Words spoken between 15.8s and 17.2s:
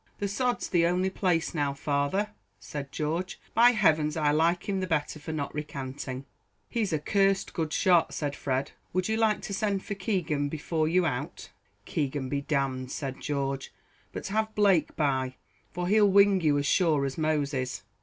he'll wing you as sure as